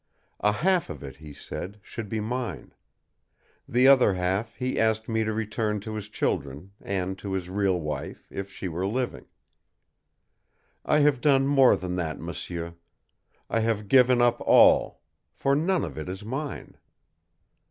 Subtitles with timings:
[0.39, 2.73] A half of it, he said, should be mine.
[3.69, 7.79] The other half he asked me to return to his children, and to his real
[7.79, 9.27] wife, if she were living.
[10.83, 12.73] I have done more than that, m'sieur.
[13.47, 15.01] I have given up all
[15.35, 16.77] for none of it is mine.